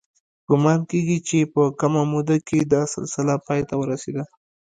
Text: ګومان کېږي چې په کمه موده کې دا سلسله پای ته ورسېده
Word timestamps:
ګومان 0.49 0.79
کېږي 0.91 1.17
چې 1.27 1.37
په 1.53 1.61
کمه 1.79 2.03
موده 2.11 2.37
کې 2.47 2.59
دا 2.73 2.81
سلسله 2.93 3.33
پای 3.45 3.61
ته 3.69 3.75
ورسېده 3.77 4.23